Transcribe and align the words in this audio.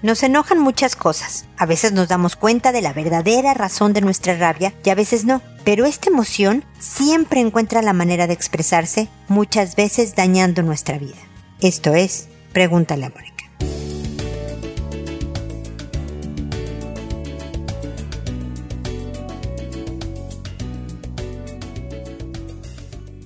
Nos 0.00 0.22
enojan 0.22 0.60
muchas 0.60 0.94
cosas. 0.94 1.46
A 1.56 1.66
veces 1.66 1.92
nos 1.92 2.08
damos 2.08 2.36
cuenta 2.36 2.70
de 2.70 2.82
la 2.82 2.92
verdadera 2.92 3.52
razón 3.54 3.92
de 3.92 4.00
nuestra 4.00 4.36
rabia 4.36 4.72
y 4.84 4.90
a 4.90 4.94
veces 4.94 5.24
no. 5.24 5.42
Pero 5.64 5.86
esta 5.86 6.08
emoción 6.08 6.64
siempre 6.78 7.40
encuentra 7.40 7.82
la 7.82 7.92
manera 7.92 8.26
de 8.26 8.34
expresarse, 8.34 9.08
muchas 9.26 9.74
veces 9.74 10.14
dañando 10.14 10.62
nuestra 10.62 10.98
vida. 10.98 11.18
Esto 11.60 11.94
es, 11.94 12.28
pregúntale 12.52 13.06
a 13.06 13.10
Mónica. 13.10 13.37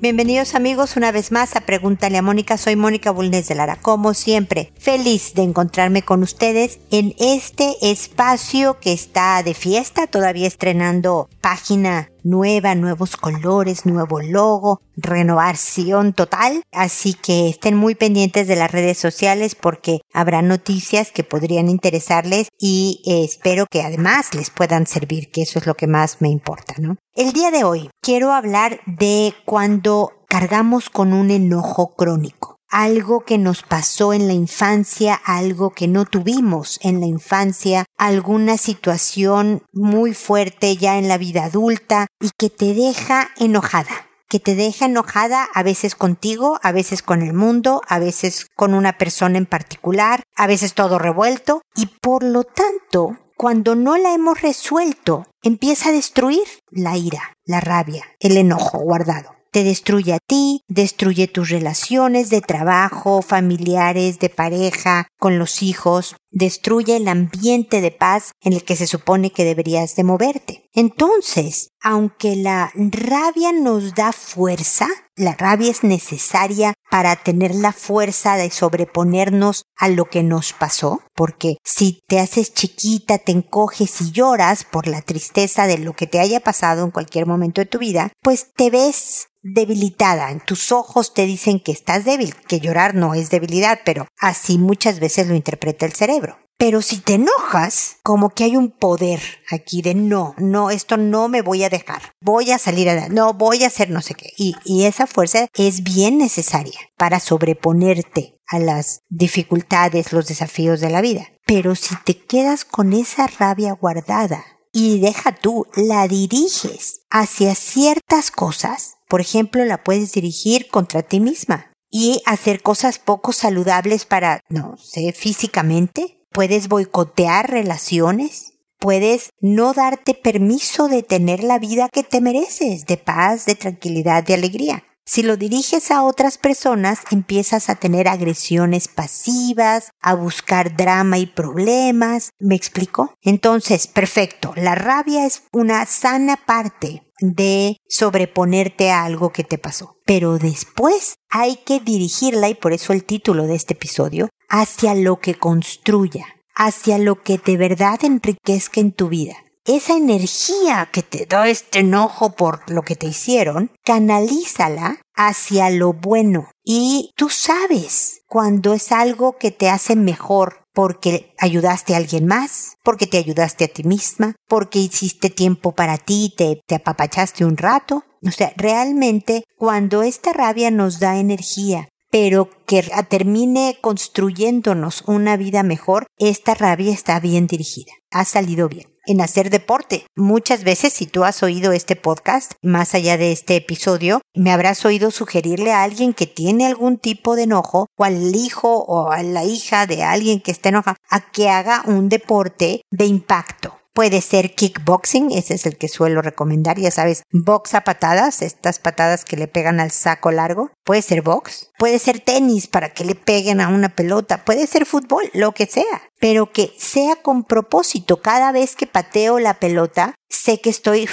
Bienvenidos 0.03 0.57
amigos 0.57 0.97
una 0.97 1.13
vez 1.13 1.31
más 1.31 1.55
a 1.55 1.61
Pregúntale 1.61 2.19
a 2.19 2.23
Mónica. 2.23 2.59
Soy 2.59 2.75
Mónica 2.75 3.13
Bulnes 3.13 3.47
de 3.47 3.55
Lara. 3.55 3.77
Como 3.77 4.15
siempre, 4.15 4.73
feliz 4.77 5.33
de 5.35 5.45
encontrarme 5.45 6.03
con 6.03 6.25
ustedes 6.25 6.81
en 6.91 7.15
este 7.21 7.77
espacio 7.83 8.81
que 8.81 8.93
está 8.93 9.41
de 9.45 9.55
fiesta, 9.55 10.09
todavía 10.09 10.49
estrenando 10.49 11.29
página 11.41 12.12
nueva, 12.25 12.75
nuevos 12.75 13.17
colores, 13.17 13.87
nuevo 13.87 14.21
logo, 14.21 14.81
renovación 14.97 16.13
total. 16.13 16.63
Así 16.73 17.15
que 17.15 17.49
estén 17.49 17.77
muy 17.77 17.95
pendientes 17.95 18.47
de 18.49 18.57
las 18.57 18.71
redes 18.71 18.99
sociales 18.99 19.55
porque 19.55 20.01
habrá 20.13 20.43
noticias 20.43 21.13
que 21.13 21.25
podrían 21.25 21.69
interesarles 21.69 22.49
y 22.59 23.03
eh, 23.07 23.25
espero 23.25 23.67
que 23.71 23.83
además 23.83 24.35
les 24.35 24.51
puedan 24.51 24.87
servir, 24.87 25.31
que 25.31 25.43
eso 25.43 25.59
es 25.59 25.67
lo 25.67 25.75
que 25.75 25.87
más 25.87 26.21
me 26.21 26.29
importa, 26.29 26.75
¿no? 26.79 26.97
El 27.15 27.33
día 27.33 27.51
de 27.51 27.65
hoy 27.65 27.91
quiero 28.01 28.33
hablar 28.33 28.81
de 28.87 29.35
cuando 29.45 30.13
cargamos 30.29 30.89
con 30.89 31.13
un 31.13 31.31
enojo 31.31 31.95
crónico 31.95 32.52
algo 32.73 33.21
que 33.21 33.39
nos 33.39 33.63
pasó 33.63 34.15
en 34.15 34.27
la 34.27 34.33
infancia, 34.33 35.21
algo 35.25 35.71
que 35.71 35.87
no 35.87 36.07
tuvimos 36.07 36.81
en 36.83 37.01
la 37.01 37.07
infancia, 37.07 37.85
alguna 37.99 38.57
situación 38.57 39.63
muy 39.73 40.15
fuerte 40.15 40.77
ya 40.77 40.99
en 40.99 41.07
la 41.07 41.19
vida 41.19 41.45
adulta 41.45 42.07
y 42.19 42.31
que 42.37 42.51
te 42.51 42.75
deja 42.75 43.31
enojada 43.37 44.09
que 44.29 44.41
te 44.41 44.55
deja 44.55 44.87
enojada 44.87 45.47
a 45.53 45.63
veces 45.63 45.95
contigo, 45.95 46.59
a 46.63 46.73
veces 46.73 47.03
con 47.03 47.21
el 47.21 47.35
mundo, 47.35 47.83
a 47.87 47.99
veces 47.99 48.47
con 48.57 48.73
una 48.73 48.97
persona 48.97 49.37
en 49.37 49.45
particular, 49.45 50.23
a 50.35 50.47
veces 50.47 50.73
todo 50.73 50.99
revuelto. 50.99 51.61
Y 51.77 51.85
por 51.85 52.23
lo 52.23 52.43
tanto, 52.43 53.19
cuando 53.37 53.75
no 53.75 53.99
la 53.99 54.15
hemos 54.15 54.41
resuelto, 54.41 55.27
empieza 55.43 55.91
a 55.91 55.93
destruir 55.93 56.45
la 56.71 56.97
ira, 56.97 57.37
la 57.45 57.61
rabia, 57.61 58.07
el 58.21 58.39
enojo 58.39 58.79
guardado 58.79 59.42
te 59.53 59.65
destruye 59.65 60.15
a 60.15 60.19
ti, 60.19 60.63
destruye 60.67 61.29
tus 61.29 61.51
relaciones 61.51 62.31
de 62.31 62.41
trabajo, 62.41 63.21
familiares, 63.23 64.19
de 64.19 64.31
pareja, 64.31 65.09
con 65.19 65.39
los 65.39 65.63
hijos, 65.63 66.17
destruye 66.33 66.97
el 66.97 67.07
ambiente 67.07 67.81
de 67.81 67.91
paz 67.91 68.33
en 68.41 68.55
el 68.55 68.65
que 68.65 68.77
se 68.77 68.87
supone 68.87 69.31
que 69.31 69.45
deberías 69.45 69.95
de 69.95 70.05
moverte. 70.05 70.65
Entonces, 70.75 71.71
aunque 71.83 72.35
la 72.35 72.73
rabia 72.75 73.53
nos 73.53 73.95
da 73.95 74.13
fuerza, 74.13 74.89
la 75.15 75.35
rabia 75.35 75.71
es 75.71 75.85
necesaria 75.85 76.73
para 76.91 77.17
tener 77.17 77.55
la 77.55 77.73
fuerza 77.73 78.37
de 78.37 78.51
sobreponernos 78.51 79.65
a 79.77 79.89
lo 79.89 80.07
que 80.07 80.23
nos 80.23 80.55
pasó, 80.55 81.03
porque 81.15 81.57
si 81.63 82.01
te 82.09 82.19
haces 82.19 82.55
chiquita, 82.55 83.19
te 83.19 83.33
encoges 83.33 84.01
y 84.01 84.13
lloras 84.13 84.65
por 84.65 84.87
la 84.87 85.03
tristeza 85.03 85.67
de 85.67 85.79
lo 85.79 85.93
que 85.93 86.07
te 86.07 86.21
haya 86.21 86.41
pasado 86.41 86.85
en 86.85 86.91
cualquier 86.91 87.27
momento 87.27 87.61
de 87.61 87.67
tu 87.67 87.79
vida, 87.79 88.13
pues 88.23 88.53
te 88.55 88.71
ves 88.71 89.29
debilitada, 89.43 90.31
en 90.31 90.41
tus 90.41 90.71
ojos 90.71 91.15
te 91.15 91.27
dicen 91.27 91.61
que 91.61 91.73
estás 91.73 92.05
débil, 92.05 92.35
que 92.47 92.61
llorar 92.61 92.95
no 92.95 93.15
es 93.15 93.29
debilidad, 93.29 93.81
pero 93.85 94.07
así 94.19 94.57
muchas 94.57 95.01
veces 95.01 95.27
lo 95.27 95.35
interpreta 95.35 95.85
el 95.85 95.93
cerebro. 95.93 96.22
Pero 96.63 96.81
si 96.81 96.99
te 96.99 97.15
enojas, 97.15 97.97
como 98.05 98.31
que 98.31 98.45
hay 98.45 98.57
un 98.57 98.71
poder 98.71 99.21
aquí 99.51 99.83
de 99.83 99.97
no, 99.97 100.37
no, 100.39 100.71
esto 100.71 100.97
no 100.97 101.29
me 101.29 101.43
voy 101.43 101.65
a 101.65 101.69
dejar, 101.69 102.13
voy 102.21 102.53
a 102.53 102.59
salir 102.59 102.89
adelante, 102.89 103.17
no, 103.17 103.35
voy 103.35 103.65
a 103.65 103.67
hacer 103.67 103.91
no 103.91 104.01
sé 104.01 104.15
qué. 104.15 104.31
Y, 104.37 104.55
y 104.65 104.85
esa 104.85 105.09
fuerza 105.09 105.49
es 105.55 105.83
bien 105.83 106.19
necesaria 106.19 106.79
para 106.97 107.19
sobreponerte 107.19 108.37
a 108.47 108.61
las 108.61 109.01
dificultades, 109.09 110.13
los 110.13 110.29
desafíos 110.29 110.81
de 110.81 110.91
la 110.91 111.01
vida. 111.01 111.33
Pero 111.47 111.75
si 111.75 111.97
te 112.05 112.17
quedas 112.17 112.65
con 112.65 112.93
esa 112.93 113.27
rabia 113.27 113.73
guardada 113.73 114.45
y 114.73 115.01
deja 115.01 115.35
tú, 115.35 115.67
la 115.75 116.07
diriges 116.07 117.01
hacia 117.11 117.57
ciertas 117.57 118.31
cosas, 118.31 118.99
por 119.09 119.21
ejemplo, 119.21 119.65
la 119.65 119.83
puedes 119.83 120.13
dirigir 120.13 120.69
contra 120.69 121.03
ti 121.03 121.19
misma 121.19 121.73
y 121.91 122.23
hacer 122.25 122.63
cosas 122.63 123.01
poco 123.01 123.33
saludables 123.33 124.07
para, 124.07 124.43
no 124.49 124.77
sé, 124.77 125.13
físicamente. 125.13 126.22
Puedes 126.33 126.69
boicotear 126.69 127.51
relaciones. 127.51 128.55
Puedes 128.79 129.31
no 129.41 129.75
darte 129.75 130.15
permiso 130.15 130.89
de 130.89 131.03
tener 131.03 131.45
la 131.45 131.59
vida 131.59 131.91
que 131.93 132.03
te 132.03 132.21
mereces, 132.23 132.87
de 132.87 132.97
paz, 132.97 133.45
de 133.45 133.55
tranquilidad, 133.55 134.25
de 134.25 134.35
alegría. 134.35 134.83
Si 135.05 135.23
lo 135.23 135.37
diriges 135.37 135.91
a 135.91 136.03
otras 136.03 136.39
personas, 136.39 137.01
empiezas 137.11 137.69
a 137.69 137.75
tener 137.75 138.09
agresiones 138.09 138.89
pasivas, 138.89 139.91
a 140.01 140.15
buscar 140.15 140.75
drama 140.75 141.19
y 141.19 141.27
problemas. 141.27 142.31
¿Me 142.39 142.55
explico? 142.55 143.15
Entonces, 143.21 143.87
perfecto. 143.87 144.55
La 144.57 144.75
rabia 144.75 145.27
es 145.27 145.43
una 145.53 145.85
sana 145.87 146.39
parte 146.47 147.12
de 147.23 147.79
sobreponerte 147.89 148.91
a 148.91 149.05
algo 149.05 149.31
que 149.31 149.45
te 149.45 149.57
pasó. 149.57 149.97
Pero 150.05 150.39
después 150.39 151.15
hay 151.31 151.57
que 151.57 151.81
dirigirla, 151.81 152.49
y 152.49 152.55
por 152.55 152.73
eso 152.73 152.93
el 152.93 153.05
título 153.05 153.47
de 153.47 153.55
este 153.55 153.75
episodio, 153.75 154.29
hacia 154.49 154.95
lo 154.95 155.21
que 155.21 155.35
construya, 155.35 156.27
hacia 156.55 156.99
lo 156.99 157.23
que 157.23 157.39
de 157.39 157.57
verdad 157.57 158.05
enriquezca 158.05 158.81
en 158.81 158.93
tu 158.93 159.09
vida 159.09 159.37
esa 159.65 159.97
energía 159.97 160.89
que 160.93 161.03
te 161.03 161.27
da 161.27 161.49
este 161.49 161.81
enojo 161.81 162.33
por 162.33 162.69
lo 162.71 162.83
que 162.83 162.97
te 162.97 163.07
hicieron, 163.07 163.71
canalízala 163.85 165.01
hacia 165.15 165.71
lo 165.71 165.93
bueno. 165.93 166.51
Y 166.65 167.13
tú 167.17 167.29
sabes 167.29 168.23
cuando 168.27 168.73
es 168.73 168.93
algo 168.93 169.37
que 169.39 169.51
te 169.51 169.69
hace 169.69 169.95
mejor 169.95 170.62
porque 170.73 171.35
ayudaste 171.39 171.95
a 171.95 171.99
alguien 171.99 172.27
más, 172.27 172.77
porque 172.83 173.07
te 173.07 173.19
ayudaste 173.19 173.65
a 173.65 173.69
ti 173.69 173.85
misma, 173.85 174.35
porque 174.49 174.79
hiciste 174.79 175.31
tiempo 175.31 175.73
para 175.73 175.99
ti, 175.99 176.33
te, 176.37 176.61
te 176.67 176.75
apapachaste 176.77 177.45
un 177.45 177.57
rato. 177.57 178.05
O 178.27 178.31
sea, 178.31 178.53
realmente 178.57 179.45
cuando 179.57 180.03
esta 180.03 180.33
rabia 180.33 180.71
nos 180.71 181.01
da 181.01 181.19
energía, 181.19 181.89
pero 182.11 182.51
que 182.67 182.85
termine 183.09 183.79
construyéndonos 183.81 185.03
una 185.07 185.37
vida 185.37 185.63
mejor, 185.63 186.07
esta 186.19 186.55
rabia 186.55 186.93
está 186.93 187.19
bien 187.21 187.47
dirigida, 187.47 187.93
ha 188.11 188.25
salido 188.25 188.69
bien 188.69 188.92
en 189.07 189.21
hacer 189.21 189.51
deporte. 189.51 190.07
Muchas 190.17 190.65
veces, 190.65 190.93
si 190.93 191.07
tú 191.07 191.25
has 191.25 191.43
oído 191.43 191.73
este 191.73 191.97
podcast, 191.97 192.53
más 192.63 192.95
allá 192.95 193.17
de 193.17 193.33
este 193.33 193.57
episodio, 193.57 194.21
me 194.35 194.53
habrás 194.53 194.85
oído 194.85 195.11
sugerirle 195.11 195.73
a 195.73 195.83
alguien 195.83 196.15
que 196.15 196.27
tiene 196.27 196.67
algún 196.67 196.99
tipo 196.99 197.37
de 197.37 197.45
enojo, 197.45 197.87
o 197.97 198.05
al 198.05 198.35
hijo 198.35 198.85
o 198.85 199.11
a 199.11 199.23
la 199.23 199.45
hija 199.45 199.87
de 199.87 200.03
alguien 200.03 200.41
que 200.41 200.51
está 200.51 200.69
enojado, 200.69 200.97
a 201.11 201.31
que 201.31 201.49
haga 201.49 201.83
un 201.87 202.09
deporte 202.09 202.83
de 202.91 203.05
impacto. 203.05 203.82
Puede 203.95 204.23
ser 204.23 204.55
kickboxing, 204.55 205.33
ese 205.33 205.55
es 205.55 205.67
el 205.67 205.77
que 205.77 205.89
suelo 205.89 206.23
recomendar, 206.23 206.79
ya 206.79 206.91
sabes, 206.91 207.25
box 207.31 207.75
a 207.75 207.83
patadas, 207.83 208.41
estas 208.41 208.79
patadas 208.79 209.27
que 209.27 209.37
le 209.37 209.49
pegan 209.49 209.81
al 209.81 209.91
saco 209.91 210.31
largo. 210.31 210.71
Puede 210.83 211.03
ser 211.03 211.21
box, 211.21 211.71
puede 211.79 211.99
ser 211.99 212.21
tenis 212.21 212.69
para 212.69 212.95
que 212.95 213.05
le 213.05 213.15
peguen 213.15 213.61
a 213.61 213.69
una 213.69 213.91
pelota, 213.91 214.45
puede 214.45 214.67
ser 214.67 214.87
fútbol, 214.87 215.31
lo 215.35 215.53
que 215.53 215.67
sea, 215.67 216.03
pero 216.19 216.53
que 216.53 216.73
sea 216.79 217.17
con 217.17 217.45
propósito. 217.45 218.23
Cada 218.23 218.51
vez 218.51 218.77
que 218.77 218.87
pateo 218.87 219.39
la 219.39 219.55
pelota, 219.55 220.15
sé 220.31 220.61
que 220.61 220.71
estoy 220.71 221.07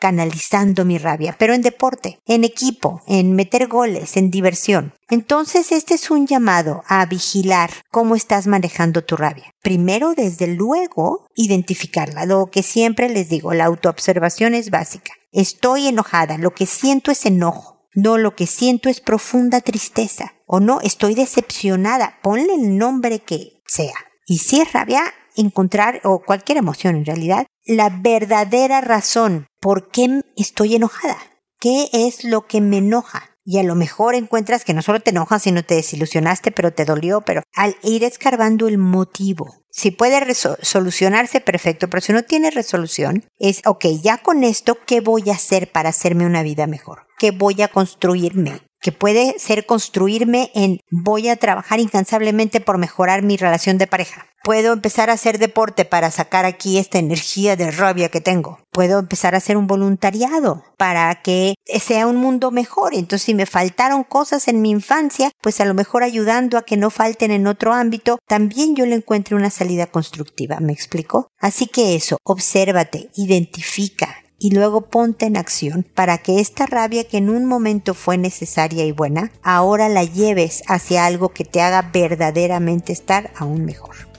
canalizando 0.00 0.84
mi 0.84 0.98
rabia, 0.98 1.36
pero 1.38 1.54
en 1.54 1.62
deporte, 1.62 2.18
en 2.26 2.42
equipo, 2.42 3.02
en 3.06 3.36
meter 3.36 3.68
goles, 3.68 4.16
en 4.16 4.30
diversión. 4.30 4.94
Entonces 5.08 5.70
este 5.70 5.94
es 5.94 6.10
un 6.10 6.26
llamado 6.26 6.82
a 6.88 7.06
vigilar 7.06 7.70
cómo 7.90 8.16
estás 8.16 8.48
manejando 8.48 9.04
tu 9.04 9.16
rabia. 9.16 9.54
Primero, 9.62 10.14
desde 10.14 10.48
luego, 10.48 11.28
identificarla. 11.36 12.26
Lo 12.26 12.50
que 12.50 12.62
siempre 12.62 13.08
les 13.08 13.28
digo, 13.28 13.54
la 13.54 13.66
autoobservación 13.66 14.54
es 14.54 14.70
básica. 14.70 15.12
Estoy 15.30 15.86
enojada, 15.86 16.38
lo 16.38 16.52
que 16.52 16.66
siento 16.66 17.12
es 17.12 17.26
enojo. 17.26 17.86
No, 17.94 18.18
lo 18.18 18.36
que 18.36 18.46
siento 18.46 18.88
es 18.88 19.00
profunda 19.00 19.60
tristeza. 19.60 20.34
O 20.46 20.60
no, 20.60 20.80
estoy 20.80 21.14
decepcionada. 21.14 22.18
Ponle 22.22 22.54
el 22.54 22.78
nombre 22.78 23.20
que 23.20 23.62
sea. 23.66 23.94
Y 24.26 24.38
si 24.38 24.60
es 24.60 24.72
rabia, 24.72 25.02
encontrar, 25.36 26.00
o 26.04 26.20
cualquier 26.20 26.58
emoción 26.58 26.96
en 26.96 27.06
realidad, 27.06 27.46
la 27.64 27.90
verdadera 27.90 28.80
razón 28.80 29.46
por 29.60 29.90
qué 29.90 30.22
estoy 30.36 30.74
enojada. 30.74 31.18
¿Qué 31.60 31.88
es 31.92 32.24
lo 32.24 32.46
que 32.46 32.60
me 32.60 32.78
enoja? 32.78 33.36
Y 33.44 33.58
a 33.58 33.62
lo 33.62 33.74
mejor 33.74 34.14
encuentras 34.14 34.64
que 34.64 34.74
no 34.74 34.82
solo 34.82 35.00
te 35.00 35.10
enojas, 35.10 35.42
sino 35.42 35.62
te 35.62 35.74
desilusionaste, 35.74 36.52
pero 36.52 36.72
te 36.72 36.84
dolió, 36.84 37.20
pero 37.20 37.42
al 37.54 37.76
ir 37.82 38.04
escarbando 38.04 38.68
el 38.68 38.78
motivo, 38.78 39.46
si 39.70 39.90
puede 39.90 40.34
solucionarse, 40.34 41.40
perfecto, 41.40 41.88
pero 41.88 42.00
si 42.00 42.12
no 42.12 42.22
tiene 42.22 42.50
resolución, 42.50 43.24
es, 43.38 43.62
ok, 43.66 43.86
ya 44.02 44.18
con 44.18 44.44
esto, 44.44 44.78
¿qué 44.86 45.00
voy 45.00 45.30
a 45.30 45.34
hacer 45.34 45.70
para 45.70 45.90
hacerme 45.90 46.26
una 46.26 46.42
vida 46.42 46.66
mejor? 46.66 47.06
¿Qué 47.18 47.30
voy 47.30 47.60
a 47.62 47.68
construirme? 47.68 48.62
que 48.82 48.92
puede 48.92 49.38
ser 49.38 49.66
construirme 49.66 50.50
en 50.54 50.80
voy 50.90 51.28
a 51.28 51.36
trabajar 51.36 51.80
incansablemente 51.80 52.60
por 52.60 52.78
mejorar 52.78 53.22
mi 53.22 53.36
relación 53.36 53.78
de 53.78 53.86
pareja. 53.86 54.26
Puedo 54.42 54.72
empezar 54.72 55.10
a 55.10 55.14
hacer 55.14 55.38
deporte 55.38 55.84
para 55.84 56.10
sacar 56.10 56.46
aquí 56.46 56.78
esta 56.78 56.98
energía 56.98 57.56
de 57.56 57.70
rabia 57.70 58.08
que 58.08 58.22
tengo. 58.22 58.58
Puedo 58.72 58.98
empezar 58.98 59.34
a 59.34 59.38
hacer 59.38 59.58
un 59.58 59.66
voluntariado 59.66 60.64
para 60.78 61.14
que 61.16 61.56
sea 61.78 62.06
un 62.06 62.16
mundo 62.16 62.50
mejor. 62.50 62.94
Entonces, 62.94 63.26
si 63.26 63.34
me 63.34 63.44
faltaron 63.44 64.02
cosas 64.02 64.48
en 64.48 64.62
mi 64.62 64.70
infancia, 64.70 65.30
pues 65.42 65.60
a 65.60 65.66
lo 65.66 65.74
mejor 65.74 66.04
ayudando 66.04 66.56
a 66.56 66.62
que 66.62 66.78
no 66.78 66.88
falten 66.88 67.32
en 67.32 67.46
otro 67.46 67.74
ámbito, 67.74 68.18
también 68.26 68.74
yo 68.74 68.86
le 68.86 68.94
encuentre 68.94 69.36
una 69.36 69.50
salida 69.50 69.86
constructiva. 69.86 70.58
¿Me 70.58 70.72
explico? 70.72 71.28
Así 71.38 71.66
que 71.66 71.94
eso, 71.94 72.16
obsérvate, 72.24 73.10
identifica, 73.16 74.16
y 74.38 74.52
luego 74.52 74.88
ponte 74.88 75.26
en 75.26 75.36
acción 75.36 75.86
para 75.94 76.16
que 76.16 76.40
esta 76.40 76.64
rabia 76.64 77.04
que 77.04 77.18
en 77.18 77.28
un 77.28 77.44
momento 77.44 77.92
fue 77.92 78.16
necesaria 78.16 78.86
y 78.86 78.92
buena, 78.92 79.30
ahora 79.42 79.90
la 79.90 80.02
lleves 80.02 80.62
hacia 80.66 81.04
algo 81.04 81.28
que 81.28 81.44
te 81.44 81.60
haga 81.60 81.90
verdaderamente 81.92 82.94
estar 82.94 83.30
aún 83.36 83.66
mejor. 83.66 84.09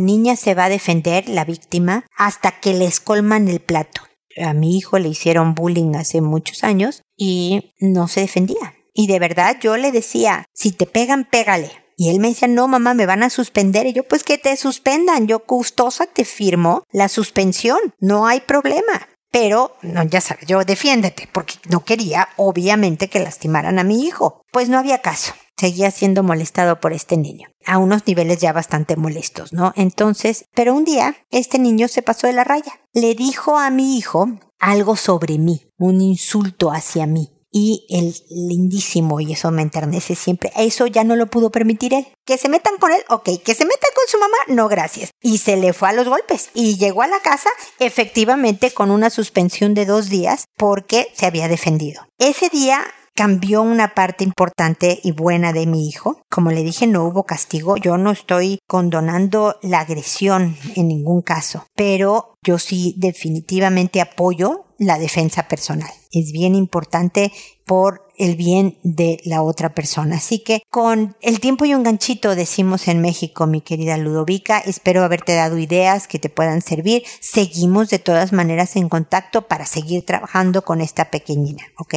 niña 0.00 0.36
se 0.36 0.54
va 0.54 0.64
a 0.64 0.70
defender, 0.70 1.28
la 1.28 1.44
víctima, 1.44 2.06
hasta 2.16 2.58
que 2.58 2.72
les 2.72 3.00
colman 3.00 3.48
el 3.48 3.60
plato. 3.60 4.00
A 4.42 4.54
mi 4.54 4.76
hijo 4.76 4.98
le 4.98 5.08
hicieron 5.08 5.54
bullying 5.54 5.94
hace 5.94 6.20
muchos 6.20 6.64
años 6.64 7.02
y 7.16 7.74
no 7.78 8.08
se 8.08 8.20
defendía. 8.20 8.75
Y 8.98 9.08
de 9.08 9.18
verdad 9.18 9.58
yo 9.60 9.76
le 9.76 9.92
decía, 9.92 10.46
si 10.54 10.72
te 10.72 10.86
pegan, 10.86 11.28
pégale. 11.30 11.70
Y 11.98 12.08
él 12.08 12.18
me 12.18 12.28
decía, 12.28 12.48
no, 12.48 12.66
mamá, 12.66 12.94
me 12.94 13.04
van 13.04 13.22
a 13.22 13.28
suspender. 13.28 13.86
Y 13.86 13.92
yo, 13.92 14.04
pues 14.04 14.24
que 14.24 14.38
te 14.38 14.56
suspendan. 14.56 15.26
Yo 15.26 15.44
gustosa 15.46 16.06
te 16.06 16.24
firmo 16.24 16.82
la 16.90 17.08
suspensión. 17.08 17.78
No 18.00 18.26
hay 18.26 18.40
problema. 18.40 19.06
Pero, 19.30 19.76
no, 19.82 20.02
ya 20.04 20.22
sabes, 20.22 20.46
yo 20.46 20.64
defiéndete, 20.64 21.28
porque 21.30 21.54
no 21.68 21.84
quería, 21.84 22.28
obviamente, 22.36 23.08
que 23.08 23.20
lastimaran 23.20 23.78
a 23.78 23.84
mi 23.84 24.06
hijo. 24.06 24.40
Pues 24.50 24.70
no 24.70 24.78
había 24.78 25.02
caso. 25.02 25.34
Seguía 25.58 25.90
siendo 25.90 26.22
molestado 26.22 26.80
por 26.80 26.94
este 26.94 27.18
niño. 27.18 27.48
A 27.66 27.76
unos 27.76 28.06
niveles 28.06 28.38
ya 28.38 28.54
bastante 28.54 28.96
molestos, 28.96 29.52
¿no? 29.52 29.74
Entonces, 29.76 30.46
pero 30.54 30.74
un 30.74 30.84
día, 30.84 31.16
este 31.30 31.58
niño 31.58 31.88
se 31.88 32.00
pasó 32.00 32.28
de 32.28 32.32
la 32.32 32.44
raya. 32.44 32.80
Le 32.94 33.14
dijo 33.14 33.58
a 33.58 33.68
mi 33.68 33.98
hijo 33.98 34.26
algo 34.58 34.96
sobre 34.96 35.36
mí, 35.36 35.70
un 35.76 36.00
insulto 36.00 36.72
hacia 36.72 37.06
mí 37.06 37.35
y 37.50 37.86
el 37.88 38.14
lindísimo, 38.30 39.20
y 39.20 39.32
eso 39.32 39.50
me 39.50 39.62
enternece 39.62 40.14
siempre, 40.14 40.52
eso 40.56 40.86
ya 40.86 41.04
no 41.04 41.16
lo 41.16 41.26
pudo 41.26 41.50
permitir 41.50 41.94
él. 41.94 42.06
Que 42.24 42.38
se 42.38 42.48
metan 42.48 42.76
con 42.78 42.92
él, 42.92 43.02
ok, 43.08 43.42
que 43.44 43.54
se 43.54 43.64
metan 43.64 43.90
con 43.94 44.04
su 44.08 44.18
mamá, 44.18 44.36
no 44.48 44.68
gracias. 44.68 45.10
Y 45.22 45.38
se 45.38 45.56
le 45.56 45.72
fue 45.72 45.88
a 45.88 45.92
los 45.92 46.08
golpes 46.08 46.50
y 46.54 46.76
llegó 46.76 47.02
a 47.02 47.06
la 47.06 47.20
casa 47.20 47.50
efectivamente 47.78 48.72
con 48.72 48.90
una 48.90 49.10
suspensión 49.10 49.74
de 49.74 49.86
dos 49.86 50.08
días 50.08 50.46
porque 50.56 51.08
se 51.14 51.26
había 51.26 51.48
defendido. 51.48 52.06
Ese 52.18 52.48
día 52.48 52.84
cambió 53.16 53.62
una 53.62 53.94
parte 53.94 54.22
importante 54.22 55.00
y 55.02 55.12
buena 55.12 55.52
de 55.52 55.66
mi 55.66 55.88
hijo. 55.88 56.20
Como 56.30 56.52
le 56.52 56.62
dije, 56.62 56.86
no 56.86 57.04
hubo 57.04 57.24
castigo. 57.24 57.76
Yo 57.76 57.96
no 57.96 58.12
estoy 58.12 58.58
condonando 58.68 59.56
la 59.62 59.80
agresión 59.80 60.56
en 60.76 60.88
ningún 60.88 61.22
caso, 61.22 61.66
pero 61.74 62.34
yo 62.42 62.58
sí 62.58 62.94
definitivamente 62.98 64.00
apoyo 64.00 64.66
la 64.78 64.98
defensa 64.98 65.48
personal. 65.48 65.90
Es 66.12 66.32
bien 66.32 66.54
importante 66.54 67.32
por 67.64 68.06
el 68.18 68.36
bien 68.36 68.78
de 68.82 69.20
la 69.24 69.42
otra 69.42 69.74
persona. 69.74 70.16
Así 70.16 70.40
que 70.40 70.62
con 70.70 71.16
el 71.20 71.40
tiempo 71.40 71.64
y 71.64 71.74
un 71.74 71.82
ganchito 71.82 72.34
decimos 72.34 72.86
en 72.88 73.00
México, 73.00 73.46
mi 73.46 73.62
querida 73.62 73.96
Ludovica, 73.96 74.58
espero 74.58 75.02
haberte 75.02 75.34
dado 75.34 75.58
ideas 75.58 76.06
que 76.06 76.18
te 76.18 76.28
puedan 76.28 76.60
servir. 76.60 77.02
Seguimos 77.20 77.88
de 77.88 77.98
todas 77.98 78.32
maneras 78.32 78.76
en 78.76 78.88
contacto 78.88 79.48
para 79.48 79.66
seguir 79.66 80.04
trabajando 80.04 80.62
con 80.62 80.80
esta 80.80 81.10
pequeñina, 81.10 81.64
¿ok? 81.78 81.94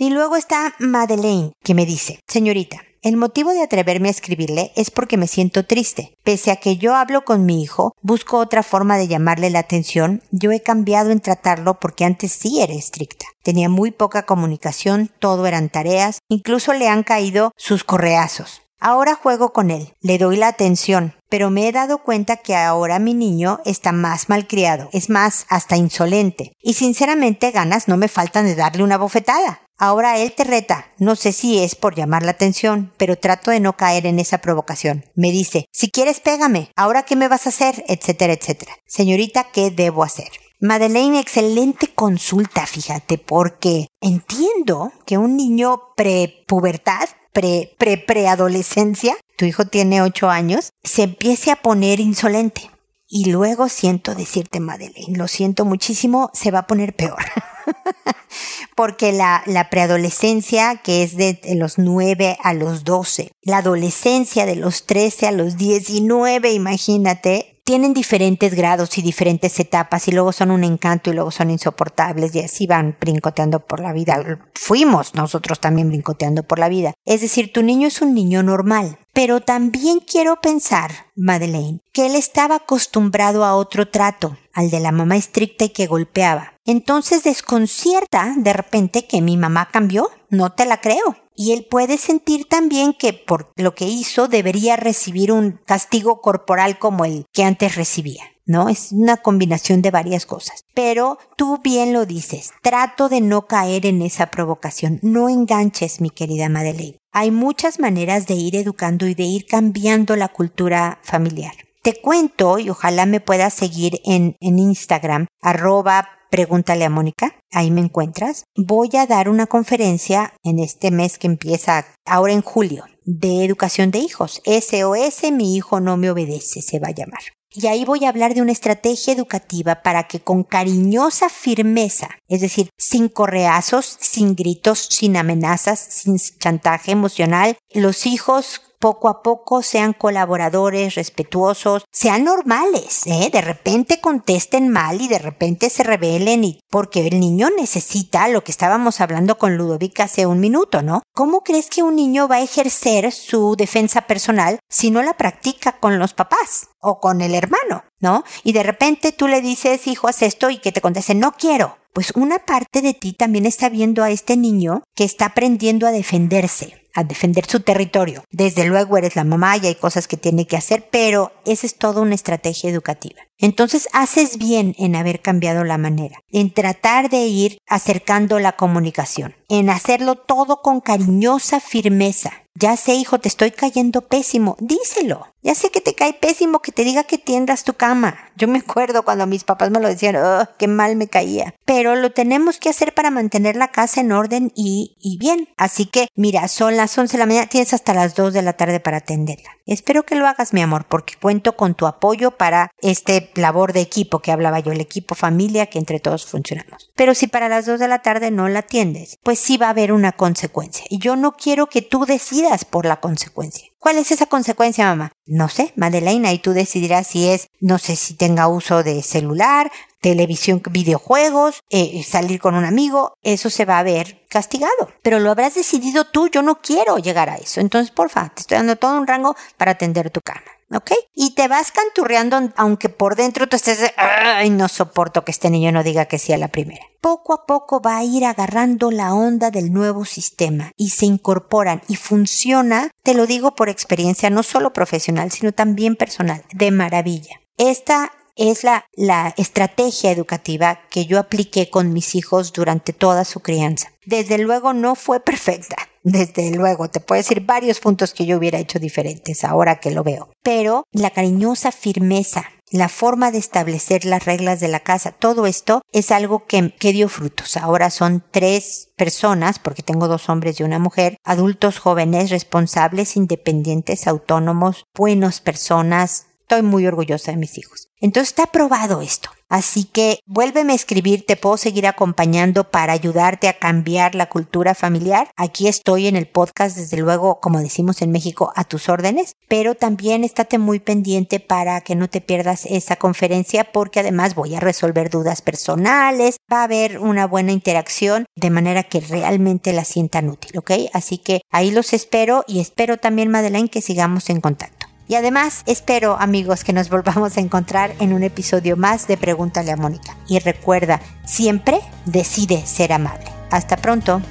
Y 0.00 0.08
luego 0.08 0.36
está 0.36 0.74
Madeleine, 0.78 1.52
que 1.62 1.74
me 1.74 1.84
dice, 1.84 2.20
señorita, 2.26 2.78
el 3.02 3.18
motivo 3.18 3.50
de 3.50 3.62
atreverme 3.62 4.08
a 4.08 4.10
escribirle 4.10 4.72
es 4.74 4.90
porque 4.90 5.18
me 5.18 5.26
siento 5.26 5.66
triste. 5.66 6.14
Pese 6.24 6.50
a 6.50 6.56
que 6.56 6.78
yo 6.78 6.94
hablo 6.94 7.26
con 7.26 7.44
mi 7.44 7.62
hijo, 7.62 7.92
busco 8.00 8.38
otra 8.38 8.62
forma 8.62 8.96
de 8.96 9.08
llamarle 9.08 9.50
la 9.50 9.58
atención, 9.58 10.22
yo 10.30 10.52
he 10.52 10.62
cambiado 10.62 11.10
en 11.10 11.20
tratarlo 11.20 11.78
porque 11.78 12.06
antes 12.06 12.32
sí 12.32 12.62
era 12.62 12.72
estricta. 12.72 13.26
Tenía 13.42 13.68
muy 13.68 13.90
poca 13.90 14.24
comunicación, 14.24 15.10
todo 15.18 15.46
eran 15.46 15.68
tareas, 15.68 16.20
incluso 16.30 16.72
le 16.72 16.88
han 16.88 17.02
caído 17.02 17.52
sus 17.58 17.84
correazos. 17.84 18.62
Ahora 18.80 19.14
juego 19.14 19.52
con 19.52 19.70
él, 19.70 19.92
le 20.00 20.16
doy 20.16 20.36
la 20.36 20.48
atención, 20.48 21.14
pero 21.28 21.50
me 21.50 21.68
he 21.68 21.72
dado 21.72 22.02
cuenta 22.02 22.38
que 22.38 22.56
ahora 22.56 22.98
mi 22.98 23.12
niño 23.12 23.60
está 23.66 23.92
más 23.92 24.30
malcriado, 24.30 24.88
es 24.92 25.10
más, 25.10 25.44
hasta 25.50 25.76
insolente, 25.76 26.52
y 26.62 26.72
sinceramente 26.72 27.50
ganas 27.50 27.88
no 27.88 27.98
me 27.98 28.08
faltan 28.08 28.46
de 28.46 28.54
darle 28.54 28.82
una 28.82 28.96
bofetada. 28.96 29.60
Ahora 29.76 30.18
él 30.18 30.32
te 30.32 30.44
reta. 30.44 30.92
No 30.98 31.16
sé 31.16 31.32
si 31.32 31.58
es 31.58 31.74
por 31.74 31.94
llamar 31.94 32.22
la 32.22 32.32
atención, 32.32 32.92
pero 32.98 33.16
trato 33.16 33.50
de 33.50 33.60
no 33.60 33.78
caer 33.78 34.04
en 34.04 34.18
esa 34.18 34.38
provocación. 34.38 35.06
Me 35.14 35.30
dice, 35.30 35.64
si 35.72 35.90
quieres 35.90 36.20
pégame, 36.20 36.70
ahora 36.76 37.04
qué 37.04 37.16
me 37.16 37.28
vas 37.28 37.46
a 37.46 37.48
hacer, 37.48 37.82
etcétera, 37.88 38.34
etcétera. 38.34 38.72
Señorita, 38.86 39.44
¿qué 39.52 39.70
debo 39.70 40.04
hacer? 40.04 40.28
Madeleine, 40.60 41.18
excelente 41.18 41.94
consulta, 41.94 42.66
fíjate, 42.66 43.16
porque 43.16 43.86
entiendo 44.02 44.92
que 45.06 45.16
un 45.16 45.34
niño 45.34 45.80
pre-pubertad, 45.96 47.08
pre, 47.32 47.74
pre, 47.78 47.98
preadolescencia, 47.98 49.16
tu 49.36 49.44
hijo 49.44 49.64
tiene 49.64 50.02
ocho 50.02 50.30
años, 50.30 50.72
se 50.82 51.04
empiece 51.04 51.50
a 51.50 51.56
poner 51.56 52.00
insolente. 52.00 52.70
Y 53.12 53.30
luego 53.30 53.68
siento 53.68 54.14
decirte, 54.14 54.60
Madeleine, 54.60 55.18
lo 55.18 55.26
siento 55.26 55.64
muchísimo, 55.64 56.30
se 56.32 56.52
va 56.52 56.60
a 56.60 56.66
poner 56.68 56.94
peor. 56.94 57.18
porque 58.76 59.12
la, 59.12 59.42
la 59.46 59.68
preadolescencia, 59.68 60.76
que 60.76 61.02
es 61.02 61.16
de 61.16 61.40
los 61.56 61.78
9 61.78 62.38
a 62.40 62.54
los 62.54 62.84
12, 62.84 63.32
la 63.42 63.58
adolescencia 63.58 64.46
de 64.46 64.56
los 64.56 64.86
13 64.86 65.26
a 65.26 65.32
los 65.32 65.56
19, 65.56 66.52
imagínate, 66.52 67.59
tienen 67.70 67.94
diferentes 67.94 68.56
grados 68.56 68.98
y 68.98 69.02
diferentes 69.02 69.60
etapas 69.60 70.08
y 70.08 70.10
luego 70.10 70.32
son 70.32 70.50
un 70.50 70.64
encanto 70.64 71.08
y 71.08 71.12
luego 71.12 71.30
son 71.30 71.52
insoportables 71.52 72.34
y 72.34 72.40
así 72.40 72.66
van 72.66 72.96
brincoteando 73.00 73.60
por 73.60 73.78
la 73.78 73.92
vida. 73.92 74.20
Fuimos 74.54 75.14
nosotros 75.14 75.60
también 75.60 75.88
brincoteando 75.88 76.42
por 76.42 76.58
la 76.58 76.68
vida. 76.68 76.94
Es 77.04 77.20
decir, 77.20 77.52
tu 77.52 77.62
niño 77.62 77.86
es 77.86 78.02
un 78.02 78.12
niño 78.12 78.42
normal. 78.42 78.98
Pero 79.12 79.40
también 79.40 80.00
quiero 80.00 80.40
pensar, 80.40 80.90
Madeleine, 81.14 81.78
que 81.92 82.06
él 82.06 82.16
estaba 82.16 82.56
acostumbrado 82.56 83.44
a 83.44 83.54
otro 83.54 83.88
trato, 83.88 84.36
al 84.52 84.70
de 84.70 84.80
la 84.80 84.90
mamá 84.90 85.16
estricta 85.16 85.66
y 85.66 85.68
que 85.68 85.86
golpeaba. 85.86 86.54
Entonces 86.64 87.22
desconcierta 87.22 88.34
de 88.36 88.52
repente 88.52 89.06
que 89.06 89.20
mi 89.20 89.36
mamá 89.36 89.68
cambió. 89.70 90.10
No 90.28 90.50
te 90.50 90.66
la 90.66 90.80
creo 90.80 91.16
y 91.40 91.52
él 91.52 91.64
puede 91.64 91.96
sentir 91.96 92.46
también 92.50 92.92
que 92.92 93.14
por 93.14 93.50
lo 93.56 93.74
que 93.74 93.86
hizo 93.86 94.28
debería 94.28 94.76
recibir 94.76 95.32
un 95.32 95.58
castigo 95.64 96.20
corporal 96.20 96.78
como 96.78 97.06
el 97.06 97.24
que 97.32 97.44
antes 97.44 97.76
recibía. 97.76 98.24
¿no? 98.44 98.68
Es 98.68 98.92
una 98.92 99.16
combinación 99.16 99.80
de 99.80 99.90
varias 99.90 100.26
cosas. 100.26 100.66
Pero 100.74 101.16
tú 101.36 101.58
bien 101.64 101.94
lo 101.94 102.04
dices, 102.04 102.52
trato 102.60 103.08
de 103.08 103.22
no 103.22 103.46
caer 103.46 103.86
en 103.86 104.02
esa 104.02 104.26
provocación. 104.26 104.98
No 105.00 105.30
enganches, 105.30 106.02
mi 106.02 106.10
querida 106.10 106.50
Madeleine. 106.50 106.98
Hay 107.10 107.30
muchas 107.30 107.78
maneras 107.80 108.26
de 108.26 108.34
ir 108.34 108.54
educando 108.54 109.06
y 109.06 109.14
de 109.14 109.22
ir 109.22 109.46
cambiando 109.46 110.16
la 110.16 110.28
cultura 110.28 111.00
familiar. 111.02 111.54
Te 111.82 111.98
cuento, 112.02 112.58
y 112.58 112.68
ojalá 112.68 113.06
me 113.06 113.20
puedas 113.20 113.54
seguir 113.54 114.02
en, 114.04 114.36
en 114.40 114.58
Instagram, 114.58 115.26
arroba 115.40 116.19
Pregúntale 116.30 116.84
a 116.84 116.90
Mónica, 116.90 117.34
ahí 117.50 117.72
me 117.72 117.80
encuentras. 117.80 118.44
Voy 118.56 118.90
a 118.96 119.06
dar 119.06 119.28
una 119.28 119.46
conferencia 119.46 120.32
en 120.44 120.60
este 120.60 120.92
mes 120.92 121.18
que 121.18 121.26
empieza 121.26 121.86
ahora 122.06 122.32
en 122.32 122.42
julio 122.42 122.84
de 123.04 123.44
educación 123.44 123.90
de 123.90 123.98
hijos. 123.98 124.40
SOS, 124.44 125.32
mi 125.32 125.56
hijo 125.56 125.80
no 125.80 125.96
me 125.96 126.08
obedece, 126.08 126.62
se 126.62 126.78
va 126.78 126.88
a 126.88 126.94
llamar. 126.94 127.22
Y 127.52 127.66
ahí 127.66 127.84
voy 127.84 128.04
a 128.04 128.10
hablar 128.10 128.34
de 128.34 128.42
una 128.42 128.52
estrategia 128.52 129.12
educativa 129.12 129.82
para 129.82 130.04
que 130.04 130.20
con 130.20 130.44
cariñosa 130.44 131.28
firmeza, 131.28 132.10
es 132.28 132.42
decir, 132.42 132.70
sin 132.78 133.08
correazos, 133.08 133.96
sin 134.00 134.36
gritos, 134.36 134.86
sin 134.88 135.16
amenazas, 135.16 135.80
sin 135.80 136.16
chantaje 136.16 136.92
emocional, 136.92 137.56
los 137.74 138.06
hijos 138.06 138.62
poco 138.80 139.08
a 139.08 139.22
poco 139.22 139.62
sean 139.62 139.92
colaboradores, 139.92 140.94
respetuosos, 140.96 141.84
sean 141.92 142.24
normales, 142.24 143.02
¿eh? 143.06 143.30
De 143.30 143.42
repente 143.42 144.00
contesten 144.00 144.70
mal 144.70 145.00
y 145.00 145.06
de 145.06 145.18
repente 145.18 145.70
se 145.70 145.84
rebelen 145.84 146.42
y 146.42 146.60
porque 146.70 147.06
el 147.06 147.20
niño 147.20 147.48
necesita 147.56 148.26
lo 148.28 148.42
que 148.42 148.50
estábamos 148.50 149.00
hablando 149.00 149.38
con 149.38 149.56
Ludovica 149.56 150.04
hace 150.04 150.26
un 150.26 150.40
minuto, 150.40 150.82
¿no? 150.82 151.02
¿Cómo 151.14 151.42
crees 151.42 151.68
que 151.68 151.82
un 151.82 151.94
niño 151.94 152.26
va 152.26 152.36
a 152.36 152.42
ejercer 152.42 153.12
su 153.12 153.54
defensa 153.54 154.02
personal 154.02 154.58
si 154.68 154.90
no 154.90 155.02
la 155.02 155.14
practica 155.14 155.78
con 155.78 155.98
los 155.98 156.14
papás 156.14 156.68
o 156.80 156.98
con 156.98 157.20
el 157.20 157.34
hermano, 157.34 157.84
¿no? 158.00 158.24
Y 158.44 158.52
de 158.52 158.62
repente 158.62 159.12
tú 159.12 159.28
le 159.28 159.40
dices, 159.40 159.86
hijo, 159.86 160.08
haz 160.08 160.22
esto 160.22 160.50
y 160.50 160.58
que 160.58 160.72
te 160.72 160.80
conteste, 160.80 161.14
no 161.14 161.32
quiero. 161.32 161.76
Pues 161.92 162.12
una 162.14 162.38
parte 162.38 162.82
de 162.82 162.94
ti 162.94 163.12
también 163.12 163.46
está 163.46 163.68
viendo 163.68 164.04
a 164.04 164.10
este 164.10 164.36
niño 164.36 164.84
que 164.94 165.04
está 165.04 165.26
aprendiendo 165.26 165.86
a 165.86 165.92
defenderse 165.92 166.80
a 166.94 167.04
defender 167.04 167.46
su 167.46 167.60
territorio. 167.60 168.24
Desde 168.30 168.64
luego 168.64 168.96
eres 168.98 169.16
la 169.16 169.24
mamá 169.24 169.56
y 169.56 169.66
hay 169.66 169.74
cosas 169.74 170.08
que 170.08 170.16
tiene 170.16 170.46
que 170.46 170.56
hacer, 170.56 170.88
pero 170.90 171.32
esa 171.44 171.66
es 171.66 171.76
toda 171.76 172.00
una 172.00 172.14
estrategia 172.14 172.70
educativa. 172.70 173.22
Entonces 173.40 173.88
haces 173.92 174.36
bien 174.36 174.74
en 174.78 174.94
haber 174.94 175.20
cambiado 175.20 175.64
la 175.64 175.78
manera, 175.78 176.22
en 176.30 176.52
tratar 176.52 177.08
de 177.08 177.26
ir 177.26 177.58
acercando 177.66 178.38
la 178.38 178.52
comunicación, 178.52 179.34
en 179.48 179.70
hacerlo 179.70 180.16
todo 180.16 180.60
con 180.62 180.80
cariñosa 180.80 181.58
firmeza. 181.60 182.32
Ya 182.54 182.76
sé, 182.76 182.94
hijo, 182.94 183.18
te 183.18 183.28
estoy 183.28 183.52
cayendo 183.52 184.02
pésimo. 184.02 184.56
Díselo. 184.60 185.26
Ya 185.42 185.54
sé 185.54 185.70
que 185.70 185.80
te 185.80 185.94
cae 185.94 186.12
pésimo 186.12 186.60
que 186.60 186.72
te 186.72 186.84
diga 186.84 187.04
que 187.04 187.16
tiendas 187.16 187.64
tu 187.64 187.72
cama. 187.72 188.18
Yo 188.36 188.48
me 188.48 188.58
acuerdo 188.58 189.02
cuando 189.04 189.26
mis 189.26 189.44
papás 189.44 189.70
me 189.70 189.80
lo 189.80 189.88
decían, 189.88 190.16
oh, 190.16 190.46
qué 190.58 190.68
mal 190.68 190.96
me 190.96 191.08
caía. 191.08 191.54
Pero 191.64 191.96
lo 191.96 192.10
tenemos 192.12 192.58
que 192.58 192.68
hacer 192.68 192.92
para 192.92 193.10
mantener 193.10 193.56
la 193.56 193.68
casa 193.68 194.02
en 194.02 194.12
orden 194.12 194.52
y, 194.54 194.98
y 195.00 195.16
bien. 195.16 195.48
Así 195.56 195.86
que, 195.86 196.08
mira, 196.14 196.46
son 196.48 196.76
las 196.76 196.98
11 196.98 197.12
de 197.12 197.18
la 197.18 197.26
mañana, 197.26 197.46
tienes 197.46 197.72
hasta 197.72 197.94
las 197.94 198.14
2 198.14 198.34
de 198.34 198.42
la 198.42 198.52
tarde 198.52 198.80
para 198.80 198.98
atenderla. 198.98 199.56
Espero 199.64 200.04
que 200.04 200.16
lo 200.16 200.26
hagas, 200.26 200.52
mi 200.52 200.60
amor, 200.60 200.84
porque 200.86 201.14
cuento 201.14 201.56
con 201.56 201.74
tu 201.74 201.86
apoyo 201.86 202.32
para 202.32 202.70
este 202.82 203.29
labor 203.34 203.72
de 203.72 203.80
equipo 203.80 204.20
que 204.20 204.32
hablaba 204.32 204.60
yo, 204.60 204.72
el 204.72 204.80
equipo 204.80 205.14
familia 205.14 205.66
que 205.66 205.78
entre 205.78 206.00
todos 206.00 206.26
funcionamos. 206.26 206.90
Pero 206.96 207.14
si 207.14 207.26
para 207.26 207.48
las 207.48 207.66
2 207.66 207.80
de 207.80 207.88
la 207.88 208.02
tarde 208.02 208.30
no 208.30 208.48
la 208.48 208.60
atiendes, 208.60 209.18
pues 209.22 209.38
sí 209.38 209.56
va 209.56 209.66
a 209.66 209.70
haber 209.70 209.92
una 209.92 210.12
consecuencia. 210.12 210.84
Y 210.88 210.98
yo 210.98 211.16
no 211.16 211.32
quiero 211.32 211.66
que 211.66 211.82
tú 211.82 212.06
decidas 212.06 212.64
por 212.64 212.86
la 212.86 213.00
consecuencia. 213.00 213.68
¿Cuál 213.78 213.96
es 213.96 214.10
esa 214.10 214.26
consecuencia, 214.26 214.84
mamá? 214.84 215.12
No 215.24 215.48
sé, 215.48 215.72
Madeleine, 215.74 216.34
y 216.34 216.38
tú 216.38 216.52
decidirás 216.52 217.06
si 217.06 217.28
es, 217.28 217.48
no 217.60 217.78
sé 217.78 217.96
si 217.96 218.14
tenga 218.14 218.46
uso 218.46 218.82
de 218.82 219.02
celular, 219.02 219.72
televisión, 220.00 220.60
videojuegos, 220.70 221.62
eh, 221.70 222.02
salir 222.04 222.40
con 222.40 222.54
un 222.54 222.64
amigo, 222.64 223.14
eso 223.22 223.48
se 223.48 223.64
va 223.64 223.78
a 223.78 223.82
ver 223.82 224.26
castigado. 224.28 224.90
Pero 225.02 225.18
lo 225.18 225.30
habrás 225.30 225.54
decidido 225.54 226.04
tú, 226.04 226.28
yo 226.28 226.42
no 226.42 226.60
quiero 226.60 226.98
llegar 226.98 227.30
a 227.30 227.36
eso. 227.36 227.60
Entonces, 227.60 227.90
porfa, 227.90 228.30
te 228.34 228.42
estoy 228.42 228.58
dando 228.58 228.76
todo 228.76 228.98
un 228.98 229.06
rango 229.06 229.34
para 229.56 229.72
atender 229.72 230.10
tu 230.10 230.20
cama. 230.20 230.59
¿Ok? 230.74 230.92
Y 231.14 231.34
te 231.34 231.48
vas 231.48 231.72
canturreando 231.72 232.50
aunque 232.56 232.88
por 232.88 233.16
dentro 233.16 233.48
tú 233.48 233.56
estés 233.56 233.80
de, 233.80 233.92
ay, 233.96 234.50
no 234.50 234.68
soporto 234.68 235.24
que 235.24 235.32
este 235.32 235.50
niño 235.50 235.72
no 235.72 235.82
diga 235.82 236.06
que 236.06 236.18
sí 236.18 236.32
a 236.32 236.38
la 236.38 236.48
primera. 236.48 236.84
Poco 237.00 237.32
a 237.32 237.46
poco 237.46 237.80
va 237.80 237.98
a 237.98 238.04
ir 238.04 238.24
agarrando 238.24 238.90
la 238.90 239.14
onda 239.14 239.50
del 239.50 239.72
nuevo 239.72 240.04
sistema 240.04 240.72
y 240.76 240.90
se 240.90 241.06
incorporan 241.06 241.82
y 241.88 241.96
funciona, 241.96 242.90
te 243.02 243.14
lo 243.14 243.26
digo 243.26 243.54
por 243.54 243.68
experiencia 243.68 244.30
no 244.30 244.42
solo 244.42 244.72
profesional, 244.72 245.30
sino 245.30 245.52
también 245.52 245.96
personal, 245.96 246.44
de 246.52 246.70
maravilla. 246.70 247.40
Esta 247.56 248.12
es 248.36 248.64
la, 248.64 248.86
la 248.94 249.34
estrategia 249.36 250.10
educativa 250.10 250.80
que 250.90 251.06
yo 251.06 251.18
apliqué 251.18 251.68
con 251.68 251.92
mis 251.92 252.14
hijos 252.14 252.52
durante 252.52 252.92
toda 252.92 253.24
su 253.24 253.40
crianza. 253.40 253.92
Desde 254.06 254.38
luego 254.38 254.72
no 254.72 254.94
fue 254.94 255.20
perfecta. 255.20 255.76
Desde 256.02 256.50
luego, 256.52 256.88
te 256.88 257.00
puedo 257.00 257.18
decir 257.18 257.44
varios 257.44 257.80
puntos 257.80 258.14
que 258.14 258.26
yo 258.26 258.38
hubiera 258.38 258.58
hecho 258.58 258.78
diferentes 258.78 259.44
ahora 259.44 259.80
que 259.80 259.90
lo 259.90 260.02
veo. 260.02 260.30
Pero 260.42 260.84
la 260.92 261.10
cariñosa 261.10 261.72
firmeza, 261.72 262.44
la 262.70 262.88
forma 262.88 263.30
de 263.30 263.38
establecer 263.38 264.04
las 264.04 264.24
reglas 264.24 264.60
de 264.60 264.68
la 264.68 264.80
casa, 264.80 265.12
todo 265.12 265.46
esto 265.46 265.82
es 265.92 266.10
algo 266.10 266.46
que, 266.46 266.74
que, 266.78 266.92
dio 266.92 267.08
frutos. 267.08 267.56
Ahora 267.56 267.90
son 267.90 268.24
tres 268.30 268.88
personas, 268.96 269.58
porque 269.58 269.82
tengo 269.82 270.08
dos 270.08 270.28
hombres 270.28 270.60
y 270.60 270.62
una 270.62 270.78
mujer, 270.78 271.16
adultos 271.24 271.78
jóvenes, 271.78 272.30
responsables, 272.30 273.16
independientes, 273.16 274.06
autónomos, 274.06 274.84
buenos 274.96 275.40
personas. 275.40 276.26
Estoy 276.42 276.62
muy 276.62 276.86
orgullosa 276.86 277.32
de 277.32 277.36
mis 277.36 277.58
hijos. 277.58 277.88
Entonces 278.00 278.30
está 278.30 278.46
probado 278.46 279.02
esto. 279.02 279.30
Así 279.50 279.84
que 279.84 280.20
vuélveme 280.26 280.72
a 280.72 280.76
escribir, 280.76 281.26
te 281.26 281.36
puedo 281.36 281.56
seguir 281.56 281.88
acompañando 281.88 282.70
para 282.70 282.92
ayudarte 282.92 283.48
a 283.48 283.58
cambiar 283.58 284.14
la 284.14 284.28
cultura 284.28 284.76
familiar. 284.76 285.28
Aquí 285.36 285.66
estoy 285.66 286.06
en 286.06 286.14
el 286.14 286.28
podcast, 286.28 286.76
desde 286.76 286.96
luego, 286.98 287.40
como 287.40 287.58
decimos 287.58 288.00
en 288.00 288.12
México, 288.12 288.52
a 288.54 288.62
tus 288.62 288.88
órdenes, 288.88 289.34
pero 289.48 289.74
también 289.74 290.22
estate 290.22 290.58
muy 290.58 290.78
pendiente 290.78 291.40
para 291.40 291.80
que 291.80 291.96
no 291.96 292.08
te 292.08 292.20
pierdas 292.20 292.64
esa 292.64 292.94
conferencia 292.94 293.72
porque 293.72 294.00
además 294.00 294.36
voy 294.36 294.54
a 294.54 294.60
resolver 294.60 295.10
dudas 295.10 295.42
personales, 295.42 296.36
va 296.50 296.60
a 296.60 296.64
haber 296.64 297.00
una 297.00 297.26
buena 297.26 297.50
interacción 297.50 298.26
de 298.36 298.50
manera 298.50 298.84
que 298.84 299.00
realmente 299.00 299.72
la 299.72 299.84
sientan 299.84 300.28
útil, 300.28 300.58
¿ok? 300.58 300.70
Así 300.92 301.18
que 301.18 301.40
ahí 301.50 301.72
los 301.72 301.92
espero 301.92 302.44
y 302.46 302.60
espero 302.60 302.98
también, 302.98 303.30
Madeleine, 303.30 303.68
que 303.68 303.82
sigamos 303.82 304.30
en 304.30 304.40
contacto. 304.40 304.79
Y 305.10 305.16
además 305.16 305.64
espero 305.66 306.16
amigos 306.20 306.62
que 306.62 306.72
nos 306.72 306.88
volvamos 306.88 307.36
a 307.36 307.40
encontrar 307.40 307.96
en 307.98 308.12
un 308.12 308.22
episodio 308.22 308.76
más 308.76 309.08
de 309.08 309.16
Pregúntale 309.16 309.72
a 309.72 309.76
Mónica. 309.76 310.16
Y 310.28 310.38
recuerda, 310.38 311.00
siempre 311.26 311.80
decide 312.06 312.64
ser 312.64 312.92
amable. 312.92 313.24
Hasta 313.50 313.76
pronto. 313.76 314.22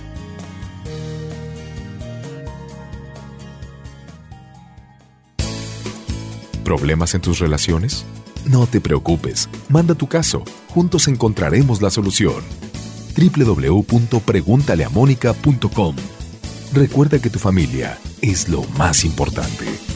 ¿Problemas 6.63 7.13
en 7.13 7.19
tus 7.19 7.39
relaciones? 7.39 8.05
No 8.45 8.65
te 8.65 8.79
preocupes, 8.79 9.49
manda 9.67 9.95
tu 9.95 10.07
caso, 10.07 10.45
juntos 10.69 11.09
encontraremos 11.09 11.81
la 11.81 11.89
solución. 11.89 12.41
www.preguntaleamónica.com 13.17 15.95
Recuerda 16.71 17.19
que 17.19 17.29
tu 17.29 17.39
familia 17.39 17.97
es 18.21 18.47
lo 18.47 18.63
más 18.77 19.03
importante. 19.03 19.88